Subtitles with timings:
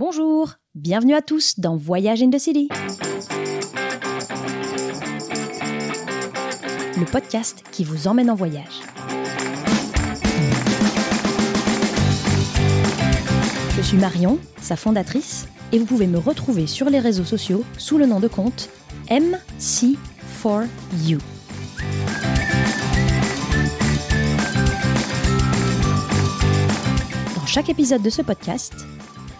[0.00, 2.68] Bonjour, bienvenue à tous dans Voyage in the City.
[6.96, 8.82] Le podcast qui vous emmène en voyage.
[13.76, 17.98] Je suis Marion, sa fondatrice, et vous pouvez me retrouver sur les réseaux sociaux sous
[17.98, 18.70] le nom de compte
[19.10, 21.18] MC4U.
[27.34, 28.86] Dans chaque épisode de ce podcast,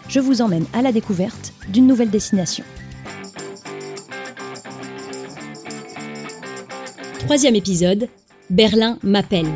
[0.09, 2.65] je vous emmène à la découverte d'une nouvelle destination.
[7.21, 8.09] Troisième épisode,
[8.49, 9.49] Berlin m'appelle.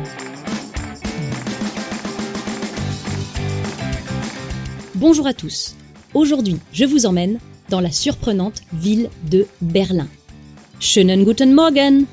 [4.95, 5.75] Bonjour à tous.
[6.13, 7.39] Aujourd'hui, je vous emmène
[7.69, 10.07] dans la surprenante ville de Berlin.
[10.79, 12.05] Schönen guten Morgen!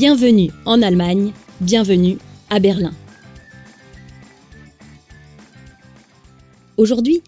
[0.00, 2.16] Bienvenue en Allemagne, bienvenue
[2.48, 2.94] à Berlin.
[6.78, 7.22] Aujourd'hui,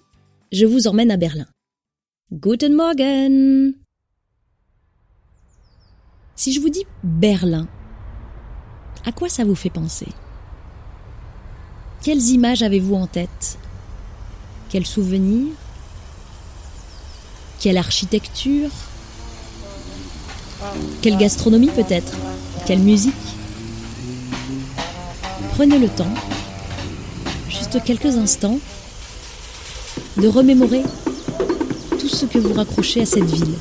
[0.52, 1.44] je vous emmène à Berlin.
[2.32, 3.74] Guten Morgen.
[6.34, 7.68] Si je vous dis Berlin,
[9.04, 10.08] à quoi ça vous fait penser?
[12.00, 13.58] Quelles images avez-vous en tête?
[14.70, 15.52] Quels souvenirs?
[17.60, 18.70] Quelle architecture?
[21.02, 22.31] Quelle gastronomie peut-être?
[22.66, 23.12] Quelle musique
[25.54, 26.12] Prenez le temps,
[27.48, 28.58] juste quelques instants,
[30.16, 30.82] de remémorer
[31.98, 33.54] tout ce que vous raccrochez à cette ville,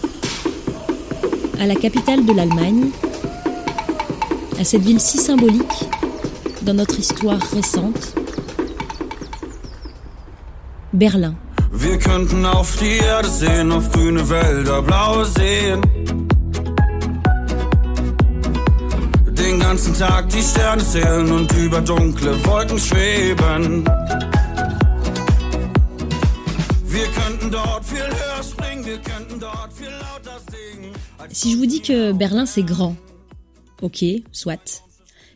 [1.60, 2.90] à la capitale de l'Allemagne,
[4.60, 5.90] à cette ville si symbolique
[6.62, 8.14] dans notre histoire récente,
[10.94, 11.34] Berlin.
[31.32, 32.96] Si je vous dis que Berlin c'est grand,
[33.82, 34.84] ok, soit.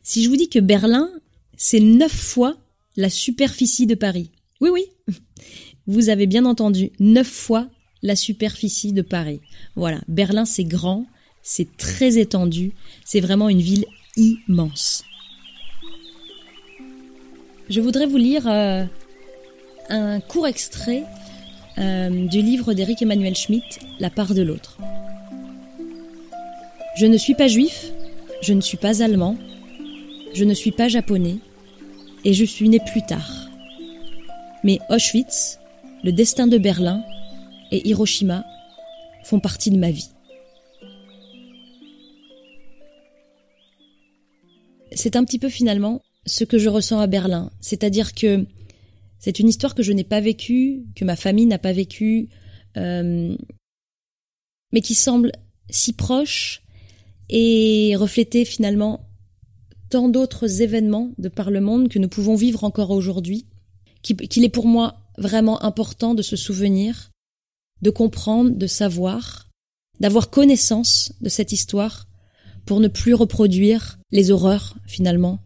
[0.02, 1.10] Si je vous dis que Berlin
[1.58, 2.56] c'est neuf fois
[2.96, 4.86] la superficie de Paris, oui oui,
[5.88, 7.68] vous avez bien entendu, neuf fois
[8.02, 9.42] la superficie de Paris.
[9.76, 11.06] Voilà, Berlin c'est grand,
[11.44, 12.72] c'est très étendu,
[13.04, 13.86] c'est vraiment une ville
[14.18, 15.04] immense.
[17.70, 18.86] Je voudrais vous lire euh,
[19.90, 21.04] un court extrait
[21.78, 24.78] euh, du livre d'Éric Emmanuel Schmitt, La part de l'autre.
[26.96, 27.92] Je ne suis pas juif,
[28.42, 29.36] je ne suis pas allemand,
[30.34, 31.38] je ne suis pas japonais,
[32.24, 33.50] et je suis né plus tard.
[34.64, 35.60] Mais Auschwitz,
[36.04, 37.04] le destin de Berlin
[37.72, 38.44] et Hiroshima
[39.24, 40.10] font partie de ma vie.
[44.96, 48.46] C'est un petit peu finalement ce que je ressens à Berlin, c'est-à-dire que
[49.20, 52.30] c'est une histoire que je n'ai pas vécue, que ma famille n'a pas vécue,
[52.78, 53.36] euh,
[54.72, 55.32] mais qui semble
[55.70, 56.62] si proche
[57.30, 59.08] et refléter finalement
[59.90, 63.46] tant d'autres événements de par le monde que nous pouvons vivre encore aujourd'hui,
[64.02, 67.12] qu'il est pour moi vraiment important de se souvenir,
[67.82, 69.50] de comprendre, de savoir,
[70.00, 72.08] d'avoir connaissance de cette histoire
[72.66, 75.40] pour ne plus reproduire les horreurs, finalement,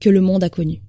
[0.00, 0.82] que le monde a connues.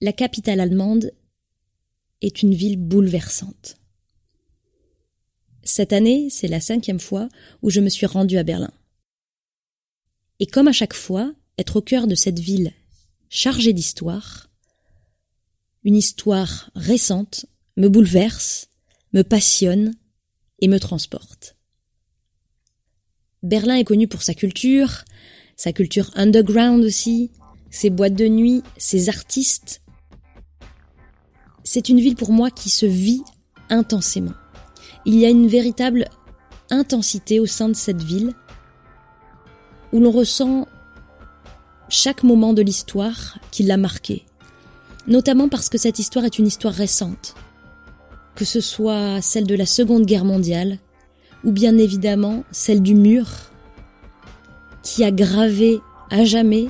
[0.00, 1.12] La capitale allemande
[2.20, 3.76] est une ville bouleversante.
[5.62, 7.28] Cette année, c'est la cinquième fois
[7.62, 8.72] où je me suis rendue à Berlin.
[10.38, 12.72] Et comme à chaque fois, être au cœur de cette ville
[13.28, 14.50] chargée d'histoire,
[15.82, 18.68] une histoire récente, me bouleverse,
[19.12, 19.94] me passionne
[20.60, 21.56] et me transporte.
[23.42, 25.04] Berlin est connu pour sa culture,
[25.56, 27.30] sa culture underground aussi,
[27.70, 29.82] ses boîtes de nuit, ses artistes.
[31.62, 33.22] C'est une ville pour moi qui se vit
[33.68, 34.34] intensément.
[35.04, 36.08] Il y a une véritable
[36.70, 38.32] intensité au sein de cette ville
[39.92, 40.66] où l'on ressent
[41.88, 44.26] chaque moment de l'histoire qui l'a marqué,
[45.06, 47.34] notamment parce que cette histoire est une histoire récente,
[48.36, 50.78] que ce soit celle de la Seconde Guerre mondiale,
[51.42, 53.26] ou bien évidemment celle du mur,
[54.82, 55.80] qui a gravé
[56.10, 56.68] à jamais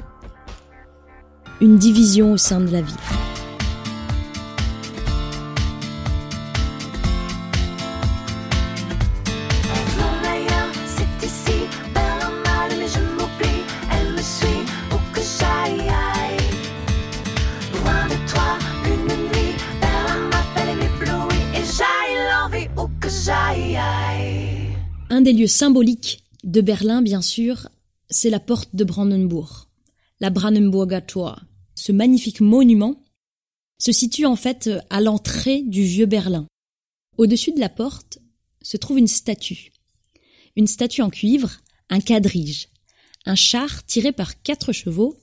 [1.61, 3.16] une division au sein de la ville.
[25.17, 27.71] Un des lieux symboliques de Berlin, bien sûr,
[28.11, 29.67] c'est la porte de Brandenburg,
[30.21, 31.41] la Brandenburger Tor.
[31.75, 33.01] Ce magnifique monument
[33.79, 36.47] se situe en fait à l'entrée du vieux Berlin.
[37.17, 38.19] Au-dessus de la porte
[38.61, 39.73] se trouve une statue.
[40.55, 41.51] Une statue en cuivre,
[41.89, 42.69] un quadrige,
[43.25, 45.17] un char tiré par quatre chevaux,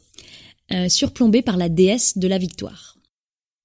[0.71, 2.97] euh, surplombé par la déesse de la victoire.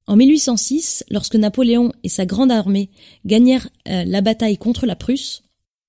[0.07, 2.91] En 1806, lorsque Napoléon et sa grande armée
[3.25, 5.43] gagnèrent euh, la bataille contre la Prusse,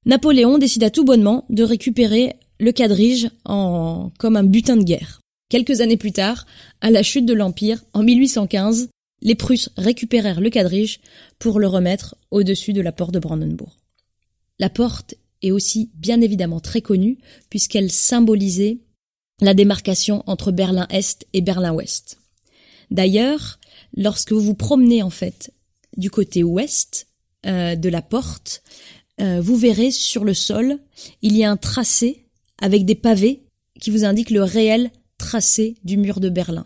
[0.10, 5.22] Napoléon décida tout bonnement de récupérer le quadrige en, comme un butin de guerre.
[5.50, 6.48] Quelques années plus tard,
[6.82, 8.90] à la chute de l'Empire, en 1815,
[9.22, 11.00] les Prusses récupérèrent le quadrige
[11.38, 13.78] pour le remettre au-dessus de la porte de Brandenburg.
[14.58, 15.14] La porte
[15.44, 17.20] est aussi bien évidemment très connue
[17.52, 18.80] puisqu'elle symbolisait
[19.42, 22.18] la démarcation entre Berlin-Est et Berlin-Ouest.
[22.90, 23.60] D'ailleurs,
[23.96, 25.54] lorsque vous vous promenez en fait
[25.98, 27.06] du côté ouest
[27.46, 28.64] euh, de la porte,
[29.21, 30.77] euh, vous verrez sur le sol,
[31.21, 32.25] il y a un tracé
[32.62, 33.42] avec des pavés
[33.80, 36.66] qui vous indiquent le réel tracé du mur de Berlin.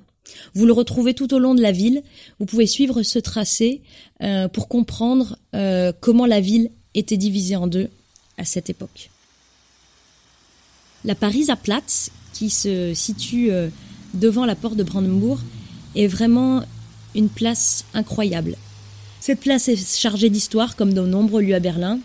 [0.53, 2.03] Vous le retrouvez tout au long de la ville.
[2.39, 3.81] Vous pouvez suivre ce tracé
[4.21, 7.89] euh, pour comprendre euh, comment la ville était divisée en deux
[8.37, 9.09] à cette époque.
[11.05, 13.69] La Pariser Platz, qui se situe euh,
[14.13, 15.39] devant la porte de Brandenburg,
[15.95, 16.63] est vraiment
[17.15, 18.55] une place incroyable.
[19.19, 21.99] Cette place est chargée d'histoire, comme de nombreux lieux à Berlin.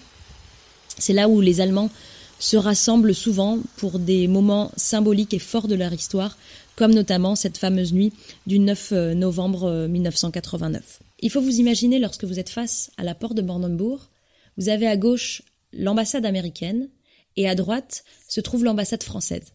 [0.98, 1.90] C'est là où les Allemands
[2.38, 6.38] se rassemblent souvent pour des moments symboliques et forts de leur histoire,
[6.76, 8.12] comme notamment cette fameuse nuit
[8.46, 11.00] du 9 euh, novembre 1989.
[11.20, 14.08] Il faut vous imaginer lorsque vous êtes face à la porte de Brandenburg,
[14.56, 15.42] vous avez à gauche
[15.72, 16.88] l'ambassade américaine
[17.36, 19.52] et à droite se trouve l'ambassade française.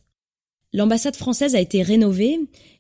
[0.74, 2.40] L'ambassade française a été rénovée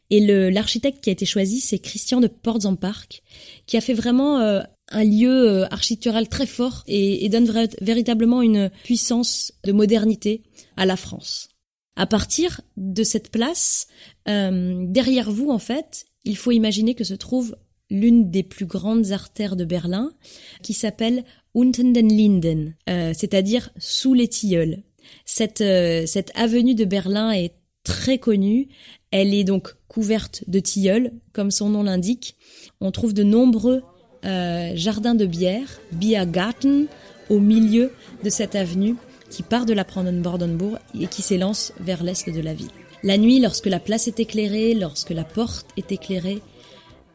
[0.09, 0.19] et
[0.51, 3.23] l'architecte qui a été choisi, c'est Christian de Portzampark,
[3.65, 7.49] qui a fait vraiment euh, un lieu euh, architectural très fort et, donne
[7.81, 10.43] véritablement une puissance de modernité
[10.77, 11.49] à la France.
[11.95, 13.87] À partir de cette place,
[14.27, 17.55] euh, derrière vous, en fait, il faut imaginer que se trouve
[17.89, 20.11] l'une des plus grandes artères de Berlin,
[20.63, 21.23] qui s'appelle
[21.55, 24.83] Unten den Linden, euh, c'est-à-dire sous les tilleuls.
[25.25, 25.63] Cette,
[26.07, 28.69] cette avenue de Berlin est très connue.
[29.11, 32.35] Elle est donc couverte de tilleuls, comme son nom l'indique.
[32.81, 33.83] On trouve de nombreux
[34.25, 36.87] euh, jardins de bière, Biergarten,
[37.29, 37.91] au milieu
[38.23, 38.95] de cette avenue
[39.29, 42.69] qui part de la Brandenburg et qui s'élance vers l'est de la ville.
[43.01, 46.41] La nuit, lorsque la place est éclairée, lorsque la porte est éclairée,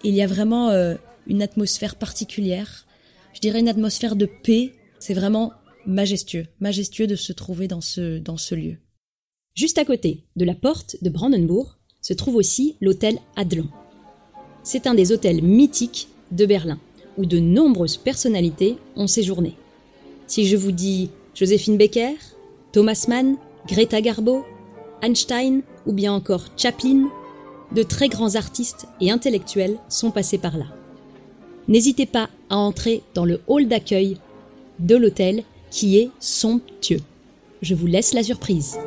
[0.05, 0.97] il y a vraiment euh,
[1.27, 2.87] une atmosphère particulière.
[3.33, 4.73] Je dirais une atmosphère de paix.
[4.99, 5.53] C'est vraiment
[5.87, 8.77] majestueux, majestueux de se trouver dans ce, dans ce lieu.
[9.55, 13.67] Juste à côté de la porte de Brandenburg se trouve aussi l'hôtel Adlan.
[14.63, 16.79] C'est un des hôtels mythiques de Berlin,
[17.19, 19.55] où de nombreuses personnalités ont séjourné.
[20.27, 22.15] Si je vous dis Joséphine Becker,
[22.73, 23.37] Thomas Mann,
[23.67, 24.45] Greta Garbo,
[25.03, 27.11] Einstein ou bien encore Chaplin,
[27.73, 30.67] de très grands artistes et intellectuels sont passés par là.
[31.67, 34.17] N'hésitez pas à entrer dans le hall d'accueil
[34.79, 37.03] de l'hôtel qui est somptueux.
[37.61, 38.79] Je vous laisse la surprise.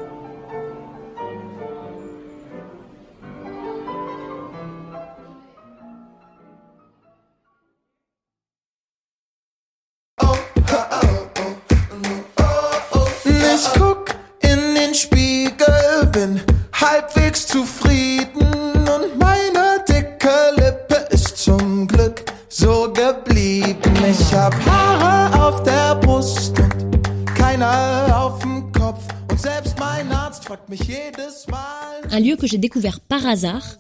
[32.51, 33.77] J'ai découvert par hasard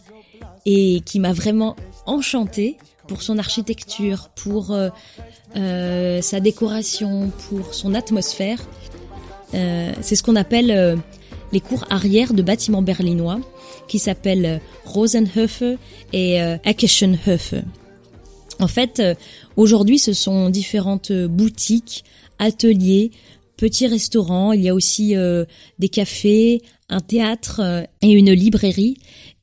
[0.65, 1.75] et qui m'a vraiment
[2.05, 4.89] enchanté pour son architecture, pour euh,
[5.57, 8.59] euh, sa décoration, pour son atmosphère.
[9.53, 10.97] Euh, c'est ce qu'on appelle
[11.51, 13.41] les cours arrière de bâtiments berlinois,
[13.89, 15.63] qui s'appellent Rosenhöfe
[16.13, 17.55] et Eckechenhöfe.
[18.59, 19.01] En fait,
[19.57, 22.05] aujourd'hui, ce sont différentes boutiques,
[22.39, 23.11] ateliers,
[23.57, 24.53] petits restaurants.
[24.53, 25.15] Il y a aussi
[25.79, 28.97] des cafés, un théâtre euh, et une librairie.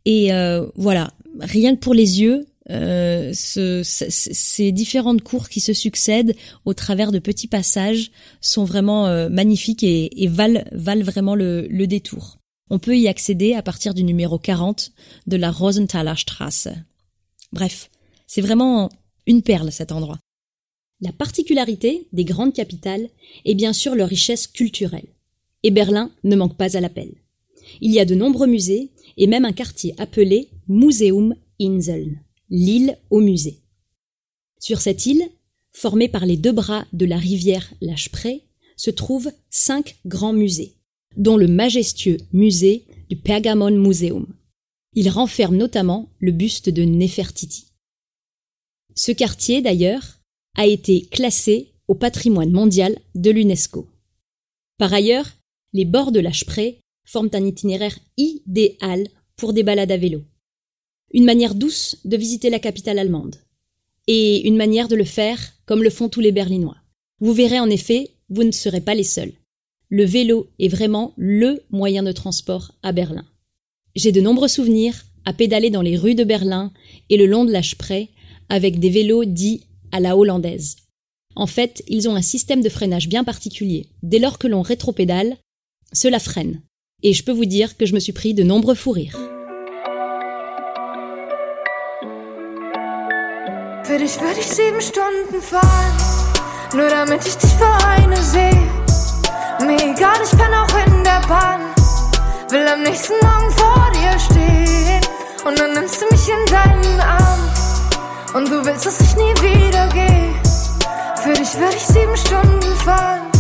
[0.05, 5.61] Et euh, voilà, rien que pour les yeux, euh, ce- ce- ces différentes cours qui
[5.61, 11.05] se succèdent au travers de petits passages sont vraiment euh, magnifiques et, et valent, valent
[11.05, 12.39] vraiment le, le détour.
[12.71, 14.93] On peut y accéder à partir du numéro 40
[15.27, 16.69] de la Rosenthaler Straße.
[17.53, 17.91] Bref,
[18.27, 18.91] c'est vraiment
[19.27, 20.19] une perle cet endroit.
[21.01, 23.09] La particularité des grandes capitales
[23.47, 25.07] est bien sûr leur richesse culturelle.
[25.63, 27.09] Et Berlin ne manque pas à l'appel.
[27.81, 32.21] Il y a de nombreux musées et même un quartier appelé Museum Inseln,
[32.51, 33.61] l'île au musée.
[34.61, 35.29] Sur cette île,
[35.73, 38.43] formée par les deux bras de la rivière la Spree,
[38.77, 40.75] se trouvent cinq grands musées.
[41.17, 44.27] dont le majestueux musée du Pergamon Museum.
[44.95, 47.67] Il renferme notamment le buste de Nefertiti.
[48.95, 50.21] Ce quartier, d'ailleurs,
[50.57, 53.89] a été classé au patrimoine mondial de l'UNESCO.
[54.77, 55.31] Par ailleurs,
[55.73, 56.33] les bords de la
[57.09, 60.23] forment un itinéraire idéal pour des balades à vélo.
[61.15, 63.37] Une manière douce de visiter la capitale allemande.
[64.07, 66.77] Et une manière de le faire comme le font tous les Berlinois.
[67.21, 69.33] Vous verrez en effet, vous ne serez pas les seuls.
[69.89, 73.25] Le vélo est vraiment LE moyen de transport à Berlin.
[73.97, 76.73] J'ai de nombreux souvenirs à pédaler dans les rues de Berlin
[77.09, 77.63] et le long de la
[78.51, 80.77] avec des vélos dits à la hollandaise.
[81.35, 83.87] En fait, ils ont un système de freinage bien particulier.
[84.03, 85.39] Dès lors que l'on rétropédale,
[85.93, 86.61] cela freine.
[87.05, 89.17] Et je peux vous dire que je me suis pris de nombreux fous rires.
[93.85, 95.97] Für dich würde ich sieben Stunden fahren,
[96.75, 98.69] nur damit ich dich für eine sehe.
[99.61, 101.61] Mir egal, ich kann auch in der Bahn,
[102.51, 105.01] will am nächsten Morgen vor dir stehen.
[105.47, 107.41] Und dann nimmst du mich in deinen Arm
[108.35, 110.35] und du willst, dass ich nie wieder gehe.
[111.23, 113.31] Für dich würde ich sieben Stunden fahren,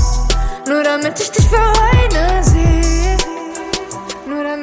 [0.69, 2.78] nur damit ich dich für eine sehe.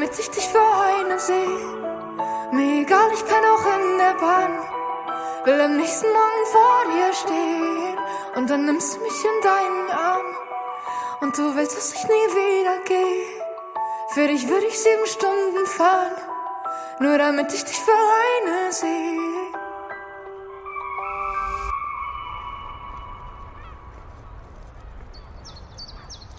[0.06, 1.60] Damit ich dich für eine sehe.
[2.52, 4.52] Mir egal, ich kann auch in der Bahn.
[5.46, 7.98] Will am nächsten Morgen vor dir stehen
[8.36, 10.26] und dann nimmst du mich in deinen Arm
[11.22, 13.26] und du willst, dass ich nie wieder gehe.
[14.10, 16.14] Für dich würde ich sieben Stunden fahren,
[17.00, 19.26] nur damit ich dich für eine sehe.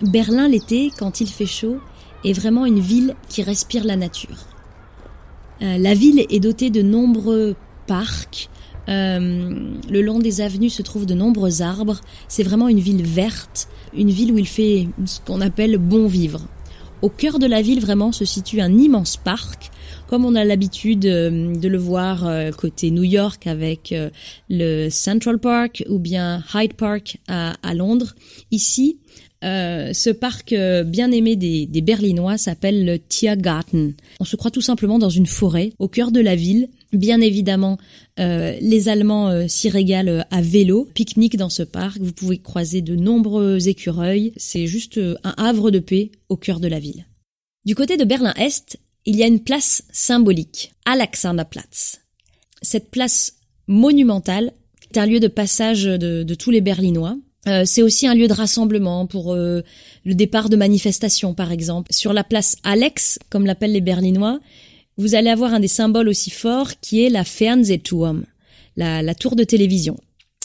[0.02, 1.80] Berlin l'été, quand il fait chaud,
[2.26, 4.46] est vraiment une ville qui respire la nature.
[5.62, 7.54] Euh, la ville est dotée de nombreux
[7.86, 8.50] parcs.
[8.88, 12.00] euh, le long des avenues se trouvent de nombreux arbres.
[12.28, 16.42] C'est vraiment une ville verte, une ville où il fait ce qu'on appelle bon vivre.
[17.02, 19.70] Au cœur de la ville, vraiment, se situe un immense parc,
[20.08, 23.94] comme on a l'habitude euh, de le voir côté New York avec
[24.48, 28.14] le Central Park ou bien Hyde Park à Londres.
[28.50, 28.98] Ici,
[29.46, 33.94] euh, ce parc euh, bien aimé des, des Berlinois s'appelle le Tiergarten.
[34.20, 36.68] On se croit tout simplement dans une forêt au cœur de la ville.
[36.92, 37.78] Bien évidemment,
[38.18, 41.98] euh, les Allemands euh, s'y régalent euh, à vélo, pique-nique dans ce parc.
[41.98, 44.32] Vous pouvez croiser de nombreux écureuils.
[44.36, 47.06] C'est juste un havre de paix au cœur de la ville.
[47.64, 52.00] Du côté de Berlin-Est, il y a une place symbolique, Alexanderplatz.
[52.62, 53.34] Cette place
[53.66, 54.52] monumentale
[54.90, 57.16] est un lieu de passage de, de tous les Berlinois.
[57.48, 59.62] Euh, c'est aussi un lieu de rassemblement pour euh,
[60.04, 61.92] le départ de manifestations, par exemple.
[61.92, 64.40] Sur la place Alex, comme l'appellent les Berlinois,
[64.96, 68.24] vous allez avoir un des symboles aussi forts qui est la Fernsehturm,
[68.76, 69.96] la, la tour de télévision.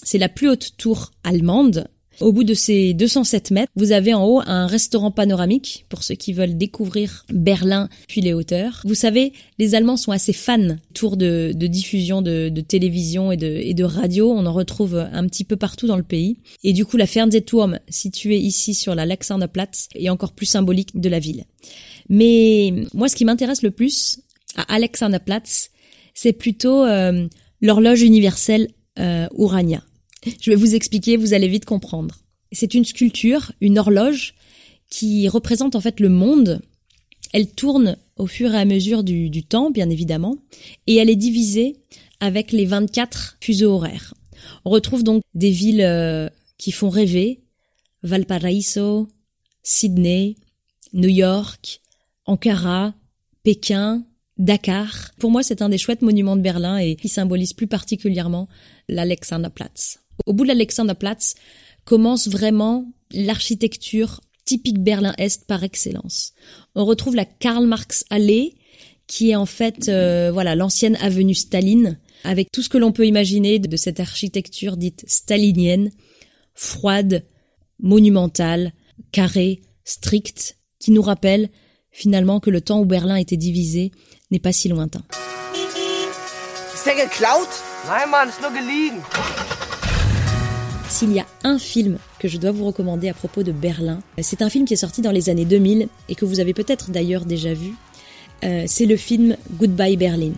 [0.04, 1.88] C'est la plus haute tour allemande.
[2.22, 6.14] Au bout de ces 207 mètres, vous avez en haut un restaurant panoramique pour ceux
[6.14, 8.82] qui veulent découvrir Berlin puis les hauteurs.
[8.86, 13.84] Vous savez, les Allemands sont assez fans tour de, de diffusion de, télévision et de,
[13.84, 14.32] radio.
[14.32, 16.38] On en retrouve un petit peu partout dans le pays.
[16.64, 21.10] Et du coup, la Fernsehturm, située ici sur la Alexanderplatz, est encore plus symbolique de
[21.10, 21.46] la ville.
[22.08, 24.20] Mais moi, ce qui m'intéresse le plus
[24.56, 25.72] à Alexanderplatz,
[26.14, 27.28] c'est plutôt euh,
[27.62, 28.68] l'horloge universelle
[29.00, 29.82] euh, Urania.
[30.26, 32.16] Je vais vous expliquer, vous allez vite comprendre.
[32.52, 34.36] C'est une sculpture, une horloge,
[34.90, 36.62] qui représente en fait le monde.
[37.34, 40.38] Elle tourne au fur et à mesure du, temps, bien évidemment,
[40.86, 41.78] et elle est divisée
[42.20, 44.14] avec les 24 fuseaux horaires.
[44.66, 47.40] On retrouve donc des villes euh, qui font rêver,
[48.04, 49.08] Valparaiso,
[49.64, 50.36] Sydney,
[50.94, 51.82] New York,
[52.26, 52.94] Ankara,
[53.44, 54.04] Pékin,
[54.38, 55.12] Dakar.
[55.18, 58.48] Pour moi, c'est un des chouettes monuments de Berlin et qui symbolise plus particulièrement
[58.88, 60.01] l'Alexanderplatz.
[60.26, 61.36] Au bout de l'Alexanderplatz
[61.86, 66.34] commence vraiment l'architecture typique Berlin-Est par excellence.
[66.76, 68.56] On retrouve la Karl Marx Allee,
[69.08, 73.06] qui est en fait euh, voilà l'ancienne avenue Staline, avec tout ce que l'on peut
[73.06, 75.92] imaginer de cette architecture dite stalinienne,
[76.54, 77.26] froide,
[77.80, 78.74] monumentale,
[79.12, 81.50] carrée, stricte, qui nous rappelle
[81.92, 83.92] finalement que le temps où Berlin était divisé
[84.32, 85.04] n'est pas si lointain.
[90.92, 94.42] S'il y a un film que je dois vous recommander à propos de Berlin, c'est
[94.42, 97.24] un film qui est sorti dans les années 2000 et que vous avez peut-être d'ailleurs
[97.24, 97.74] déjà vu.
[98.44, 100.34] Euh, c'est le film Goodbye Berlin.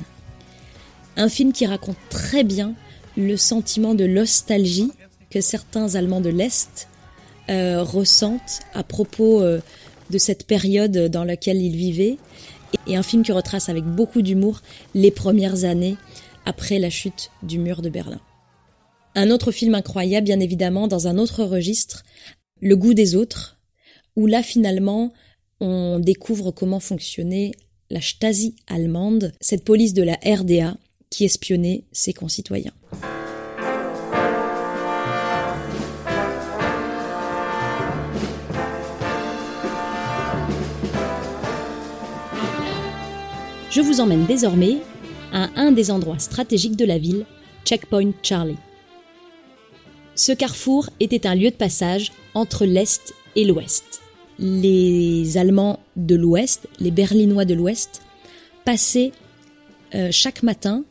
[1.18, 2.76] Un film qui raconte très bien
[3.18, 4.92] le sentiment de nostalgie
[5.32, 6.88] que certains Allemands de l'Est
[7.50, 9.60] euh, ressentent à propos euh,
[10.12, 12.18] de cette période dans laquelle ils vivaient.
[12.86, 14.62] Et un film qui retrace avec beaucoup d'humour
[14.94, 15.98] les premières années
[16.46, 18.22] après la chute du mur de Berlin.
[19.16, 22.04] Un autre film incroyable, bien évidemment, dans un autre registre,
[22.62, 23.60] Le goût des autres,
[24.16, 25.14] où là finalement
[25.60, 27.52] on découvre comment fonctionnait
[27.90, 30.78] la Stasi allemande, cette police de la RDA
[31.10, 32.74] qui espionnait ses concitoyens.
[43.70, 44.78] Je vous emmène désormais
[45.32, 47.26] à un des endroits stratégiques de la ville,
[47.66, 48.58] Checkpoint Charlie.
[50.16, 54.02] Ce carrefour était un lieu de passage entre l'Est et l'Ouest.
[54.38, 58.02] Les Allemands de l'Ouest, les Berlinois de l'Ouest,
[58.64, 59.12] passaient
[59.96, 60.84] euh, chaque matin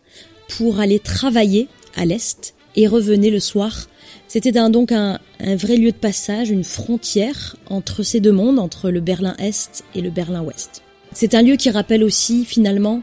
[0.49, 3.89] pour aller travailler à l'Est et revenaient le soir.
[4.27, 8.91] C'était donc un, un vrai lieu de passage, une frontière entre ces deux mondes, entre
[8.91, 10.83] le Berlin-Est et le Berlin-Ouest.
[11.13, 13.03] C'est un lieu qui rappelle aussi finalement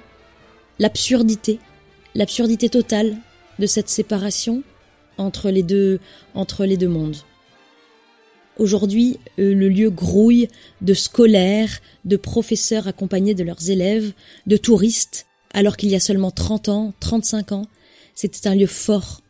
[0.80, 1.60] l'absurdité,
[2.16, 3.16] l'absurdité totale
[3.60, 4.64] de cette séparation
[5.20, 6.00] entre les deux,
[6.34, 7.18] entre les deux mondes.
[8.58, 10.48] Aujourd'hui, euh, le lieu grouille
[10.82, 14.12] de scolaires, de professeurs accompagnés de leurs élèves,
[14.48, 17.68] de touristes, alors qu'il y a seulement 30 ans, 35 ans,
[18.16, 19.22] c'était un lieu fort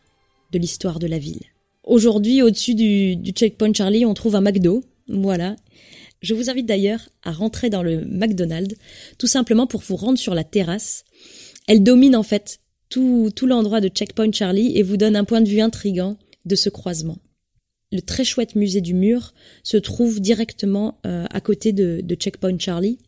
[0.52, 1.44] de l'histoire de la ville.
[1.84, 5.56] Aujourd'hui, au-dessus du, du checkpoint Charlie, on trouve un McDo, voilà,
[6.22, 8.76] je vous invite d'ailleurs à rentrer dans le McDonald's,
[9.18, 11.06] tout simplement pour vous rendre sur la terrasse.
[11.68, 15.50] Elle domine en fait tout, l'endroit de Checkpoint Charlie et vous donne un point de
[15.50, 17.20] vue intrigant de ce croisement.
[17.92, 23.00] Le très chouette musée du mur se trouve directement euh, à côté de, Checkpoint Charlie.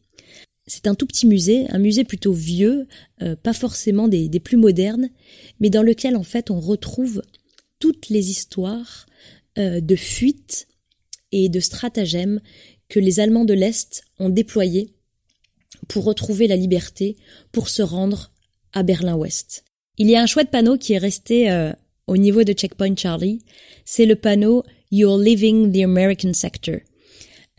[0.67, 2.87] C'est un tout petit musée, un musée plutôt vieux,
[3.21, 5.09] euh, pas forcément des, plus modernes,
[5.59, 7.21] mais dans lequel en fait on retrouve
[7.79, 9.07] toutes les histoires
[9.57, 10.67] euh, de fuites
[11.31, 12.39] et de stratagèmes
[12.89, 14.93] que les Allemands de l'Est ont déployé
[15.87, 17.17] pour retrouver la liberté,
[17.51, 18.31] pour se rendre
[18.73, 19.63] à Berlin-Ouest.
[20.01, 21.73] Il y a un chouette panneau qui est resté euh,
[22.07, 23.43] au niveau de Checkpoint Charlie,
[23.85, 26.77] c'est le panneau You're leaving the American sector.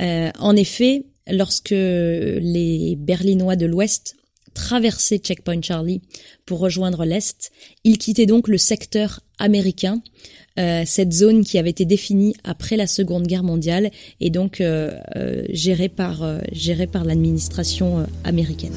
[0.00, 4.16] Euh, en effet, lorsque les Berlinois de l'Ouest
[4.54, 6.02] traversaient Checkpoint Charlie
[6.45, 7.52] pour rejoindre l'Est,
[7.84, 10.02] ils quittaient donc le secteur américain
[10.58, 14.90] euh, cette zone qui avait été définie après la Seconde Guerre mondiale et donc euh,
[15.14, 18.75] euh, gérée par euh, gérée par l'administration américaine.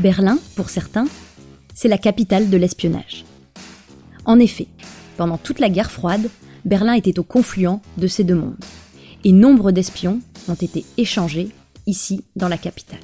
[0.00, 1.06] Berlin, pour certains,
[1.74, 3.24] c'est la capitale de l'espionnage.
[4.24, 4.66] En effet,
[5.18, 6.30] pendant toute la guerre froide,
[6.64, 8.64] Berlin était au confluent de ces deux mondes,
[9.24, 11.50] et nombre d'espions ont été échangés
[11.86, 12.98] ici dans la capitale.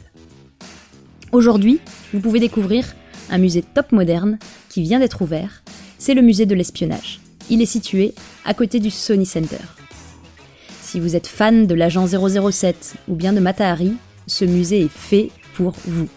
[1.32, 1.80] Aujourd'hui,
[2.14, 2.96] vous pouvez découvrir
[3.28, 4.38] un musée top moderne
[4.70, 5.62] qui vient d'être ouvert,
[5.98, 7.20] c'est le musée de l'espionnage.
[7.50, 9.62] Il est situé à côté du Sony Center.
[10.80, 13.92] Si vous êtes fan de l'agent 007 ou bien de Matahari,
[14.26, 16.08] ce musée est fait pour vous.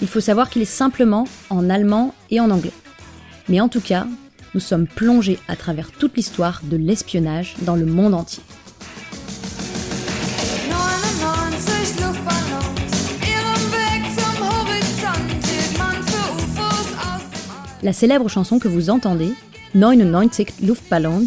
[0.00, 2.72] Il faut savoir qu'il est simplement en allemand et en anglais.
[3.48, 4.06] Mais en tout cas,
[4.54, 8.42] nous sommes plongés à travers toute l'histoire de l'espionnage dans le monde entier.
[17.82, 19.34] La célèbre chanson que vous entendez,
[19.74, 21.26] 99 Luftballons,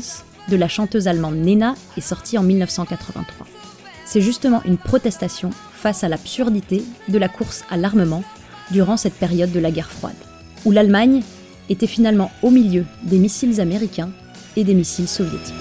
[0.49, 3.45] de la chanteuse allemande Nena, est sortie en 1983.
[4.05, 8.23] C'est justement une protestation face à l'absurdité de la course à l'armement
[8.71, 10.15] durant cette période de la guerre froide,
[10.65, 11.21] où l'Allemagne
[11.69, 14.11] était finalement au milieu des missiles américains
[14.55, 15.53] et des missiles soviétiques.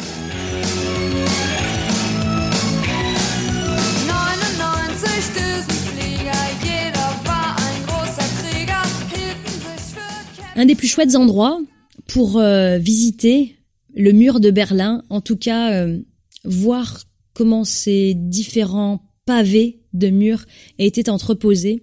[10.58, 11.60] Un des plus chouettes endroits
[12.08, 13.56] pour euh, visiter
[13.94, 15.98] le mur de Berlin, en tout cas euh,
[16.44, 17.02] voir
[17.34, 20.46] comment ces différents pavés de murs
[20.78, 21.82] étaient entreposés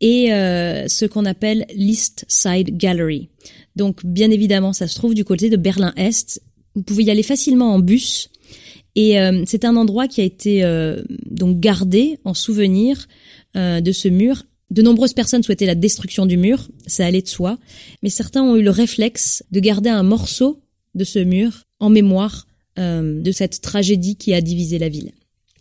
[0.00, 3.28] et euh, ce qu'on appelle l'East Side Gallery.
[3.76, 6.42] Donc bien évidemment, ça se trouve du côté de Berlin-Est.
[6.74, 8.30] Vous pouvez y aller facilement en bus.
[8.94, 13.06] Et euh, c'est un endroit qui a été euh, donc gardé en souvenir
[13.56, 14.44] euh, de ce mur.
[14.70, 17.58] De nombreuses personnes souhaitaient la destruction du mur, ça allait de soi,
[18.02, 20.60] mais certains ont eu le réflexe de garder un morceau
[20.94, 22.46] de ce mur en mémoire
[22.78, 25.12] euh, de cette tragédie qui a divisé la ville.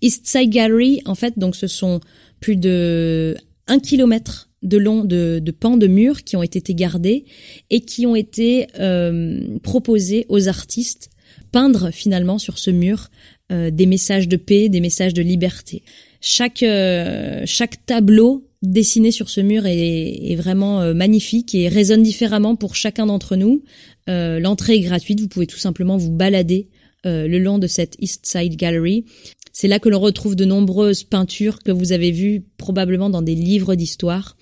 [0.02, 2.00] East Side Gallery, en fait, donc ce sont
[2.40, 3.38] plus de
[3.68, 7.26] un kilomètre de long de, de pans de murs qui ont été gardés
[7.70, 11.10] et qui ont été euh, proposés aux artistes
[11.52, 13.10] peindre finalement sur ce mur
[13.52, 15.84] euh, des messages de paix, des messages de liberté.
[16.20, 22.76] Chaque euh, chaque tableau dessiné sur ce mur est, vraiment magnifique et résonne différemment pour
[22.76, 23.62] chacun d'entre nous.
[24.08, 26.68] L'entrée est gratuite, vous pouvez tout simplement vous balader
[27.04, 29.06] le long de cette East Side Gallery.
[29.56, 33.36] C'est là que l'on retrouve de nombreuses peintures que vous avez vues probablement dans des
[33.36, 34.36] livres d'histoire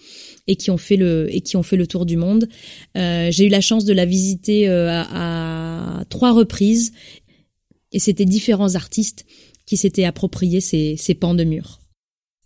[0.47, 2.49] et qui ont fait le et qui ont fait le tour du monde.
[2.97, 6.93] Euh, J'ai eu la chance de la visiter euh, à, trois reprises
[7.91, 9.23] et c'était différents artistes
[9.67, 11.79] qui s'étaient appropriés ces, ces pans de mur.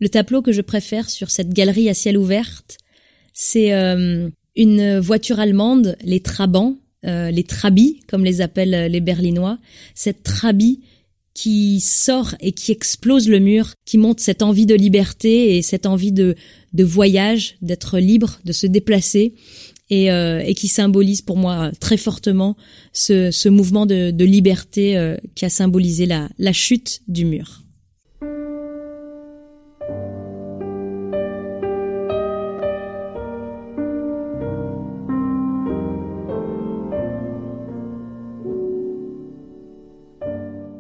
[0.02, 2.64] Le tableau que je préfère sur cette galerie à ciel ouvert,
[3.32, 6.76] c'est euh, une voiture allemande, les Trabants,
[7.06, 9.58] euh, les Trabis, comme les appellent les Berlinois.
[9.96, 10.82] Cette Trabi
[11.38, 15.86] qui sort et qui explose le mur, qui montre cette envie de liberté et cette
[15.86, 16.36] envie de,
[16.74, 19.36] de voyage, d'être libre, de se déplacer,
[19.92, 22.58] et, euh, et, qui symbolise pour moi très fortement
[22.92, 27.62] ce, ce mouvement de, de liberté euh, qui a symbolisé la, la chute du mur.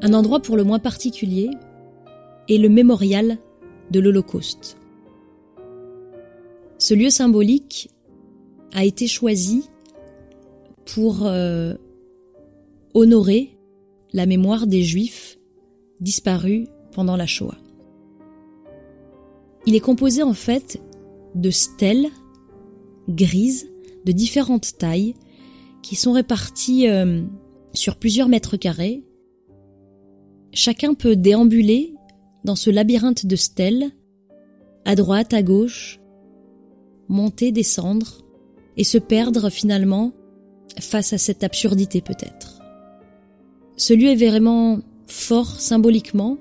[0.08, 1.50] Un endroit pour le moins particulier
[2.48, 3.39] est le mémorial
[3.91, 4.78] de l'Holocauste.
[6.78, 7.89] Ce lieu symbolique
[8.74, 9.65] a été choisi
[10.86, 11.74] pour euh,
[12.93, 13.58] honorer
[14.13, 15.39] la mémoire des Juifs
[16.00, 17.58] disparus pendant la Shoah.
[19.65, 20.82] Il est composé en fait
[21.36, 22.08] de stèles
[23.10, 23.70] grises
[24.06, 25.15] de différentes tailles
[25.82, 27.24] qui sont réparties euh,
[27.74, 29.04] sur plusieurs mètres carrés.
[30.58, 31.93] Chacun peut déambuler
[32.43, 33.91] dans ce labyrinthe de stèles,
[34.86, 36.00] à droite, à gauche,
[37.10, 38.26] monter, descendre,
[38.76, 40.13] et se perdre finalement
[40.80, 42.60] face à cette absurdité peut-être.
[43.76, 46.39] Ce lieu est vraiment fort symboliquement.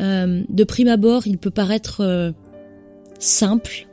[0.00, 2.30] Euh, de prime abord, il peut paraître euh,
[3.18, 3.88] simple,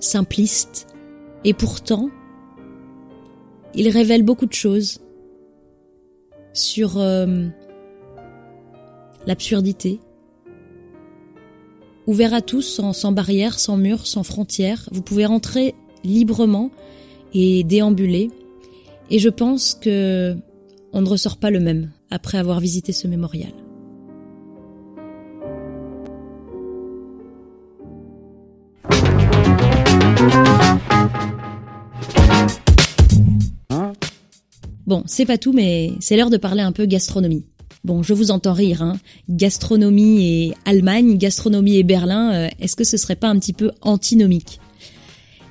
[0.00, 0.88] simpliste,
[1.44, 2.10] et pourtant,
[3.76, 4.98] il révèle beaucoup de choses
[6.52, 7.46] sur euh,
[9.26, 10.00] l'absurdité.
[12.06, 16.70] Ouvert à tous, sans, sans barrières, sans murs, sans frontières, vous pouvez rentrer librement
[17.32, 18.30] et déambuler.
[19.10, 20.36] Et je pense que
[20.92, 23.52] on ne ressort pas le même après avoir visité ce mémorial.
[34.86, 37.46] Bon, c'est pas tout, mais c'est l'heure de parler un peu gastronomie.
[37.84, 38.98] Bon, je vous entends rire, hein.
[39.28, 43.72] Gastronomie et Allemagne, gastronomie et Berlin, euh, est-ce que ce serait pas un petit peu
[43.82, 44.58] antinomique?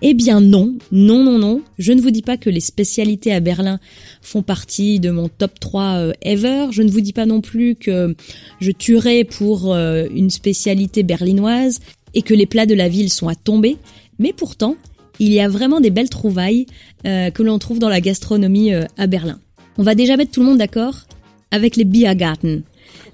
[0.01, 1.61] Eh bien non, non, non, non.
[1.77, 3.79] Je ne vous dis pas que les spécialités à Berlin
[4.23, 6.69] font partie de mon top 3 euh, ever.
[6.71, 8.15] Je ne vous dis pas non plus que
[8.59, 11.81] je tuerai pour euh, une spécialité berlinoise
[12.15, 13.77] et que les plats de la ville sont à tomber.
[14.17, 14.75] Mais pourtant,
[15.19, 16.65] il y a vraiment des belles trouvailles
[17.03, 19.39] que l'on trouve dans la gastronomie à Berlin.
[19.77, 21.05] On va déjà mettre tout le monde d'accord?
[21.53, 22.63] Avec les Biergarten.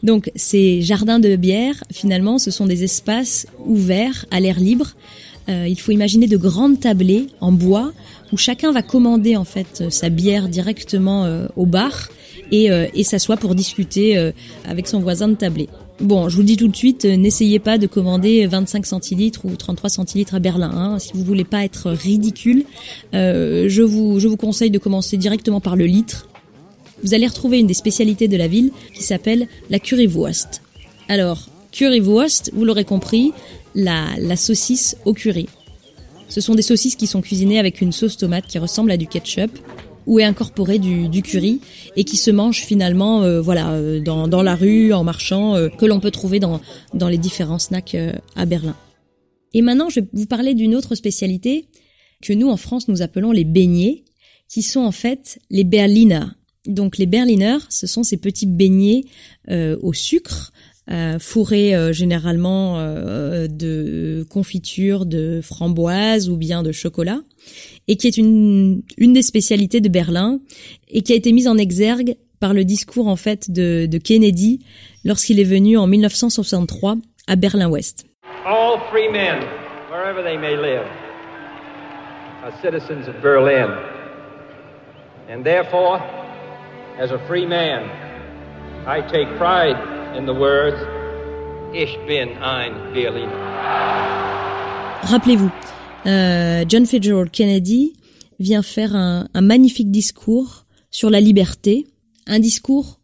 [0.01, 4.95] Donc ces jardins de bière, finalement, ce sont des espaces ouverts à l'air libre
[5.49, 7.91] euh, il faut imaginer de grandes tablées en bois
[8.31, 12.09] où chacun va commander en fait euh, sa bière directement euh, au bar
[12.51, 14.17] et, et s'assoit pour discuter
[14.65, 15.69] avec son voisin de tablée.
[15.99, 19.55] Bon, je vous le dis tout de suite, n'essayez pas de commander 25 centilitres ou
[19.55, 20.71] 33 centilitres à Berlin.
[20.73, 22.65] Hein, si vous voulez pas être ridicule,
[23.13, 26.28] je vous je vous conseille de commencer directement par le litre.
[27.03, 30.61] Vous allez retrouver une des spécialités de la ville qui s'appelle la currywurst.
[31.07, 33.31] Alors, currywurst, vous l'aurez compris,
[33.75, 35.47] la, saucisse au curry.
[36.27, 39.07] Ce sont des saucisses qui sont cuisinées avec une sauce tomate qui ressemble à du
[39.07, 39.57] ketchup
[40.05, 41.61] où est incorporé du, curry
[41.95, 45.85] et qui se mange finalement euh, voilà euh, dans, la rue en marchant euh, que
[45.85, 46.61] l'on peut trouver dans,
[46.93, 47.95] dans les différents snacks
[48.35, 48.75] à Berlin.
[49.53, 51.67] Et maintenant je vais vous parler d'une autre spécialité
[52.23, 54.03] que nous en France nous appelons les beignets
[54.47, 56.25] qui sont en fait les Berliner.
[56.69, 59.03] Donc les Berliner, ce sont ces petits beignets
[59.47, 60.51] au sucre
[60.91, 67.19] euh, fourré euh, généralement euh, de confiture de framboise ou bien de chocolat,
[67.87, 70.39] et qui est une, des spécialités de Berlin,
[70.87, 74.65] et qui a été mise en exergue par le discours en fait de, de Kennedy
[75.05, 78.07] lorsqu'il est venu en 1963 à Berlin-Ouest.
[78.43, 79.43] All free men,
[79.91, 80.87] wherever they may live,
[82.43, 83.77] are citizens of Berlin.
[85.29, 86.01] And therefore,
[86.99, 87.83] as a free man,
[88.85, 89.77] I take pride
[90.17, 90.77] in the words,
[91.73, 93.31] Ich bin ein Berliner.
[95.03, 95.51] Rappelez-vous,
[96.07, 97.93] euh, John Fitzgerald Kennedy
[98.39, 101.85] vient faire un, magnifique discours sur la liberté,
[102.25, 102.99] un discours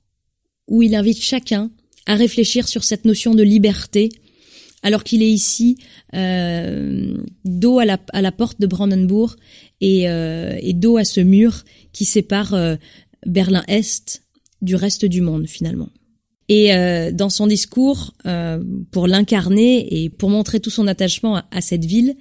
[0.68, 1.70] où il invite chacun
[2.08, 4.10] à réfléchir sur cette notion de liberté
[4.82, 5.78] alors qu'il est ici
[6.14, 9.36] euh, dos à la, porte de Brandenburg
[9.82, 12.56] et, euh, et dos à ce mur qui sépare
[13.26, 14.24] Berlin-Est
[14.62, 15.90] du reste du monde finalement.
[16.48, 21.62] Et euh, dans son discours, euh, pour l'incarner et pour montrer tout son attachement à,
[21.62, 22.16] cette ville,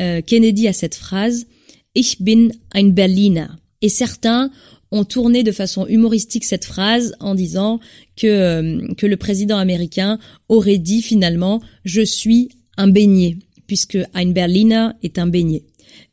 [0.00, 1.46] euh, Kennedy a cette phrase
[1.94, 3.46] Ich bin ein Berliner.
[3.82, 4.50] Et certains
[4.92, 7.80] ont tourné de façon humoristique cette phrase en disant
[8.16, 10.18] que, euh, que le président américain
[10.48, 15.64] aurait dit finalement je suis un beignet, puisque ein Berliner est un beignet.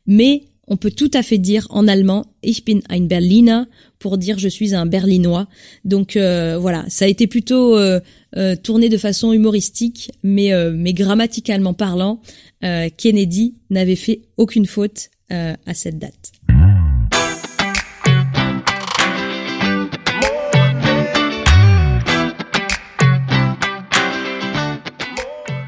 [0.06, 3.62] Mais on peut tout à fait dire en allemand Ich bin ein Berliner
[3.98, 5.48] pour dire je suis un berlinois.
[5.84, 8.00] Donc euh, voilà, ça a été plutôt euh,
[8.36, 12.20] euh, tourné de façon humoristique, mais, mais grammaticalement parlant,
[12.60, 16.32] Kennedy n'avait fait aucune faute à cette date.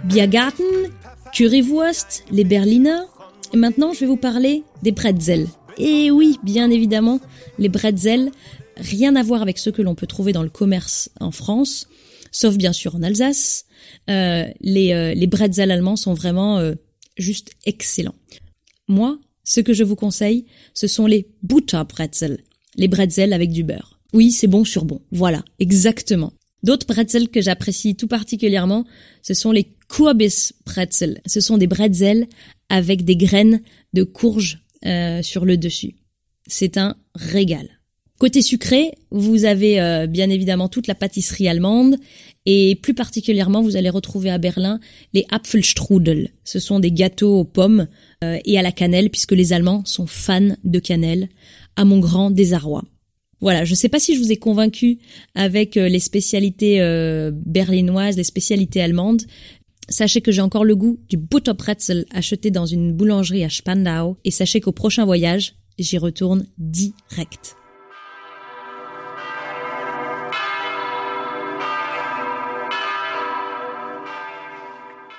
[0.04, 0.64] Biergarten,
[1.32, 3.02] Currywurst, les Berliner.
[3.52, 5.46] Et maintenant, je vais vous parler des pretzels.
[5.80, 7.20] Et oui, bien évidemment,
[7.58, 8.30] les bretzels,
[8.76, 11.88] rien à voir avec ceux que l'on peut trouver dans le commerce en France,
[12.30, 13.64] sauf bien sûr en Alsace.
[14.10, 16.74] Euh, les, euh, les bretzels allemands sont vraiment euh,
[17.16, 18.14] juste excellents.
[18.88, 22.40] Moi, ce que je vous conseille, ce sont les Butterbrezel,
[22.76, 23.98] les bretzels avec du beurre.
[24.12, 25.00] Oui, c'est bon sur bon.
[25.12, 26.34] Voilà, exactement.
[26.62, 28.84] D'autres bretzels que j'apprécie tout particulièrement,
[29.22, 31.22] ce sont les Kurbis-Brezel.
[31.24, 32.26] Ce sont des bretzels
[32.68, 33.62] avec des graines
[33.94, 35.94] de courge euh, sur le dessus.
[36.46, 37.68] C'est un régal.
[38.18, 41.96] Côté sucré, vous avez euh, bien évidemment toute la pâtisserie allemande
[42.44, 44.78] et plus particulièrement vous allez retrouver à Berlin
[45.14, 46.28] les Apfelstrudel.
[46.44, 47.88] Ce sont des gâteaux aux pommes
[48.22, 51.30] euh, et à la cannelle puisque les Allemands sont fans de cannelle
[51.76, 52.84] à mon grand désarroi.
[53.40, 54.98] Voilà, je ne sais pas si je vous ai convaincu
[55.34, 59.22] avec euh, les spécialités euh, berlinoises, les spécialités allemandes.
[59.90, 64.30] Sachez que j'ai encore le goût du Butterbrezel acheté dans une boulangerie à Spandau et
[64.30, 67.56] sachez qu'au prochain voyage, j'y retourne direct.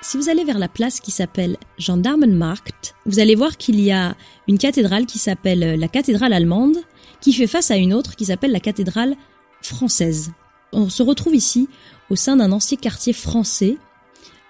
[0.00, 4.16] Si vous allez vers la place qui s'appelle Gendarmenmarkt, vous allez voir qu'il y a
[4.48, 6.76] une cathédrale qui s'appelle euh, la cathédrale allemande,
[7.20, 9.16] qui fait face à une autre qui s'appelle la cathédrale
[9.60, 10.32] française.
[10.72, 11.68] On se retrouve ici
[12.10, 13.76] au sein d'un ancien quartier français.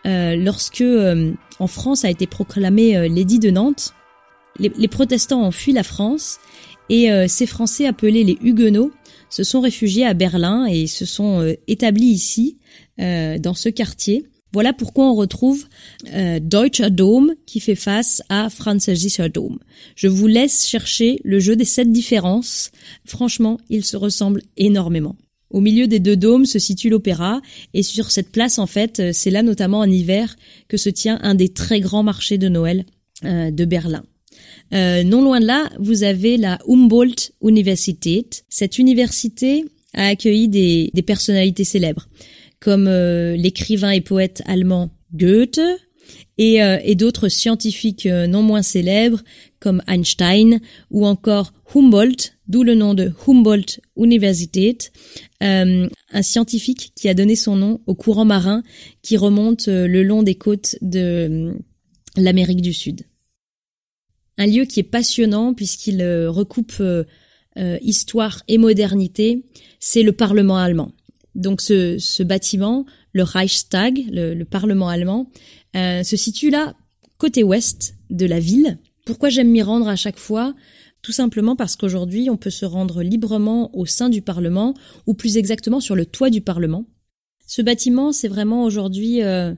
[0.06, 3.94] Euh, lorsque euh, en France a été proclamé euh, l'édit de Nantes,
[4.58, 6.38] les, les protestants ont fui la France
[6.88, 8.90] et euh, ces Français appelés les Huguenots
[9.30, 12.58] se sont réfugiés à Berlin et se sont euh, établis ici,
[12.98, 14.26] dans ce quartier.
[14.52, 15.66] Voilà pourquoi on retrouve
[16.40, 19.58] Deutscher Dom qui fait face à Französischer Dom.
[19.96, 22.70] Je vous laisse chercher le jeu des sept différences.
[23.04, 25.16] Franchement, ils se ressemblent énormément.
[25.52, 27.40] Au milieu des deux dômes se situe l'opéra
[27.74, 30.34] et sur cette place en fait, euh, c'est là notamment en hiver
[30.66, 32.86] que se tient un des très grands marchés de Noël
[33.24, 34.02] euh, de Berlin.
[34.72, 38.44] Euh, non loin de là, vous avez la Humboldt Universität.
[38.48, 42.08] Cette université a accueilli des, personnalités célèbres
[42.60, 45.60] comme l'écrivain et poète allemand Goethe
[46.38, 49.20] et, d'autres scientifiques non moins célèbres
[49.62, 54.92] comme Einstein ou encore Humboldt, d'où le nom de Humboldt Universität,
[55.40, 58.64] euh, un scientifique qui a donné son nom au courant marin
[59.02, 61.54] qui remonte euh, le long des côtes de euh,
[62.16, 63.02] l'Amérique du Sud.
[64.36, 66.82] Un lieu qui est passionnant puisqu'il recoupe
[67.82, 69.44] histoire et modernité,
[69.78, 70.92] c'est le Parlement allemand.
[71.34, 75.30] Donc ce, bâtiment, le Reichstag, le, le Parlement allemand,
[75.74, 76.74] se situe là,
[77.18, 78.78] côté ouest de la ville.
[79.04, 80.54] Pourquoi j'aime m'y rendre à chaque fois?
[81.02, 84.74] Tout simplement parce qu'aujourd'hui, on peut se rendre librement au sein du Parlement,
[85.06, 86.84] ou plus exactement sur le toit du Parlement.
[87.46, 89.52] Ce bâtiment, c'est vraiment aujourd'hui euh,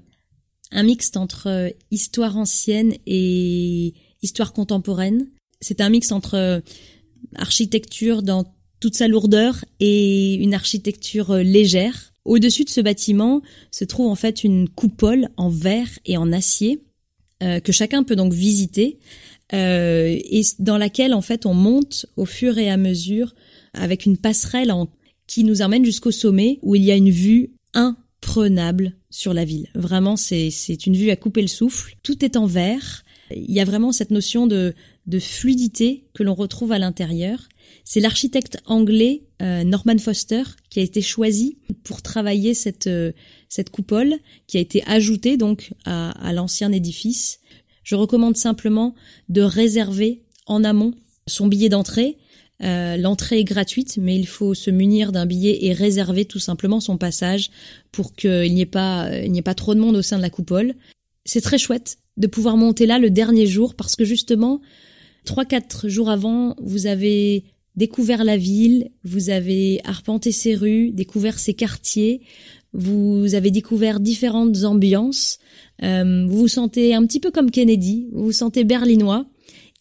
[0.72, 5.28] un mixte entre euh, histoire ancienne et histoire contemporaine.
[5.60, 6.60] C'est un mix entre euh,
[7.36, 8.44] architecture dans
[8.80, 12.12] toute sa lourdeur et une architecture euh, légère.
[12.24, 16.82] Au-dessus de ce bâtiment se trouve en fait une coupole en verre et en acier
[17.42, 18.98] euh, que chacun peut donc visiter
[19.52, 23.34] euh, et dans laquelle en fait on monte au fur et à mesure
[23.74, 24.88] avec une passerelle en-
[25.26, 29.68] qui nous emmène jusqu'au sommet où il y a une vue imprenable sur la ville.
[29.74, 30.48] Vraiment, c'est
[30.86, 31.94] une vue à couper le souffle.
[32.02, 33.04] Tout est en verre.
[33.34, 34.74] Il y a vraiment cette notion de,
[35.06, 37.48] de fluidité que l'on retrouve à l'intérieur.
[37.84, 43.12] C'est l'architecte anglais euh, Norman Foster qui a été choisi pour travailler cette euh,
[43.48, 44.14] cette coupole
[44.46, 47.38] qui a été ajoutée donc à, à l'ancien édifice.
[47.84, 48.94] Je recommande simplement
[49.28, 50.94] de réserver en amont
[51.26, 52.18] son billet d'entrée.
[52.62, 56.80] Euh, L'entrée est gratuite, mais il faut se munir d'un billet et réserver tout simplement
[56.80, 57.50] son passage
[57.92, 60.22] pour qu'il n'y ait pas il n'y ait pas trop de monde au sein de
[60.22, 60.74] la coupole.
[61.24, 64.60] c'est très chouette de pouvoir monter là le dernier jour parce que justement,
[65.24, 67.44] trois, quatre jours avant, vous avez
[67.76, 72.20] découvert la ville, vous avez arpenté ses rues, découvert ses quartiers,
[72.72, 75.38] vous avez découvert différentes ambiances,
[75.82, 79.26] euh, vous vous sentez un petit peu comme Kennedy, vous vous sentez berlinois,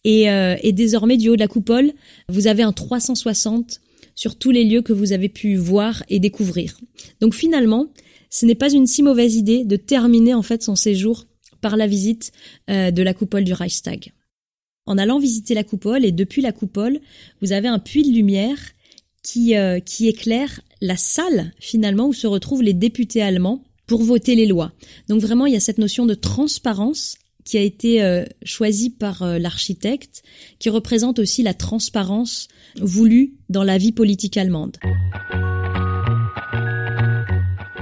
[0.04, 1.92] et, euh, et désormais du haut de la coupole,
[2.28, 3.80] vous avez un 360
[4.14, 6.78] sur tous les lieux que vous avez pu voir et découvrir.
[7.20, 7.88] Donc finalement,
[8.30, 11.26] ce n'est pas une si mauvaise idée de terminer en fait son séjour
[11.60, 12.32] par la visite
[12.68, 14.12] euh, de la coupole du Reichstag.
[14.86, 17.00] En allant visiter la coupole et depuis la coupole,
[17.40, 18.58] vous avez un puits de lumière
[19.22, 24.34] qui, euh, qui éclaire la salle finalement où se retrouvent les députés allemands pour voter
[24.34, 24.72] les lois.
[25.08, 29.22] Donc vraiment, il y a cette notion de transparence qui a été euh, choisie par
[29.22, 30.22] euh, l'architecte,
[30.58, 32.48] qui représente aussi la transparence
[32.80, 34.78] voulue dans la vie politique allemande.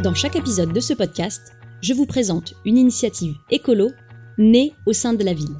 [0.03, 1.41] Dans chaque épisode de ce podcast,
[1.81, 3.91] je vous présente une initiative écolo
[4.37, 5.55] née au sein de la ville.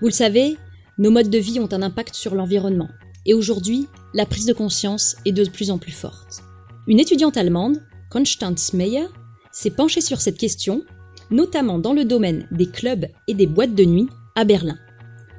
[0.00, 0.56] Vous le savez,
[0.98, 2.90] nos modes de vie ont un impact sur l'environnement.
[3.24, 6.42] Et aujourd'hui, la prise de conscience est de plus en plus forte.
[6.86, 9.06] Une étudiante allemande, Constance Meyer,
[9.52, 10.82] s'est penchée sur cette question,
[11.30, 14.78] notamment dans le domaine des clubs et des boîtes de nuit à Berlin.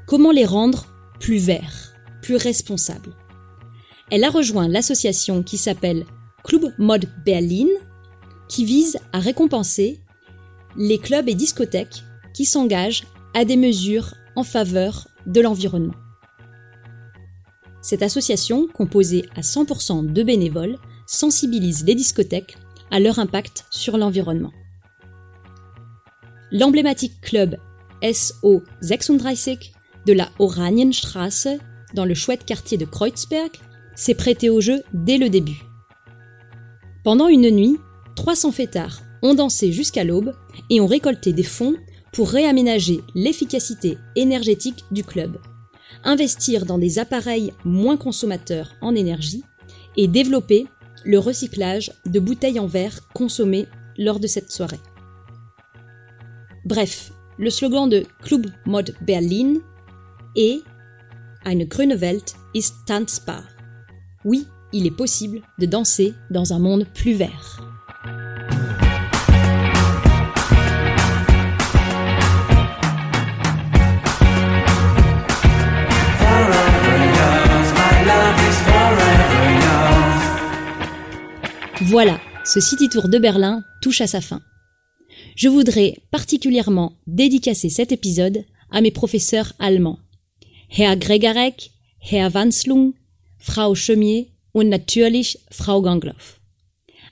[0.07, 0.87] Comment les rendre
[1.19, 3.15] plus verts, plus responsables?
[4.11, 6.05] Elle a rejoint l'association qui s'appelle
[6.43, 7.67] Club Mod Berlin,
[8.47, 9.99] qui vise à récompenser
[10.77, 15.93] les clubs et discothèques qui s'engagent à des mesures en faveur de l'environnement.
[17.81, 22.57] Cette association, composée à 100% de bénévoles, sensibilise les discothèques
[22.93, 24.51] à leur impact sur l'environnement.
[26.51, 27.57] L'emblématique club
[28.13, 29.57] SO 36
[30.05, 31.47] de la Oranienstraße,
[31.95, 33.49] dans le chouette quartier de Kreuzberg,
[33.95, 35.63] s'est prêté au jeu dès le début.
[37.03, 37.77] Pendant une nuit,
[38.15, 40.35] 300 fêtards ont dansé jusqu'à l'aube
[40.69, 41.75] et ont récolté des fonds
[42.11, 45.39] pour réaménager l'efficacité énergétique du club,
[46.03, 49.43] investir dans des appareils moins consommateurs en énergie
[49.97, 50.67] et développer
[51.05, 54.79] le recyclage de bouteilles en verre consommées lors de cette soirée.
[56.65, 59.55] Bref, le slogan de Club Mod Berlin
[60.35, 60.61] est
[61.45, 63.43] Eine grüne Welt ist tanzbar.
[64.23, 67.72] Oui, il est possible de danser dans un monde plus vert.
[81.85, 84.41] Voilà, ce City Tour de Berlin touche à sa fin.
[85.35, 89.99] Je voudrais particulièrement dédicacer cet épisode à mes professeurs allemands,
[90.77, 91.71] Herr Gregarek,
[92.09, 92.93] Herr Wanslung,
[93.37, 96.39] Frau Chemier und natürlich Frau Gangloff,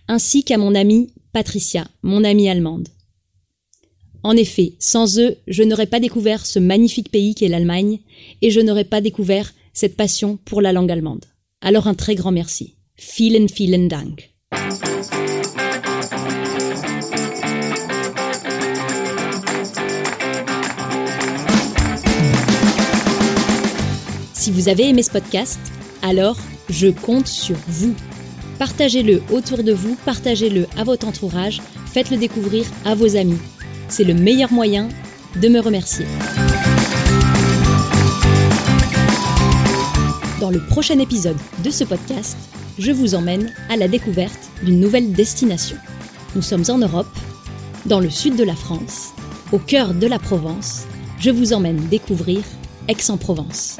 [0.07, 2.87] ainsi qu'à mon amie Patricia, mon amie allemande.
[4.23, 7.99] En effet, sans eux, je n'aurais pas découvert ce magnifique pays qu'est l'Allemagne
[8.41, 11.25] et je n'aurais pas découvert cette passion pour la langue allemande.
[11.59, 12.75] Alors un très grand merci.
[12.97, 14.30] Vielen, vielen Dank.
[24.41, 25.59] Si vous avez aimé ce podcast,
[26.01, 26.35] alors
[26.67, 27.93] je compte sur vous.
[28.57, 33.37] Partagez-le autour de vous, partagez-le à votre entourage, faites-le découvrir à vos amis.
[33.87, 34.89] C'est le meilleur moyen
[35.39, 36.07] de me remercier.
[40.39, 42.35] Dans le prochain épisode de ce podcast,
[42.79, 45.77] je vous emmène à la découverte d'une nouvelle destination.
[46.35, 47.15] Nous sommes en Europe,
[47.85, 49.09] dans le sud de la France,
[49.51, 50.85] au cœur de la Provence.
[51.19, 52.41] Je vous emmène découvrir
[52.87, 53.77] Aix-en-Provence.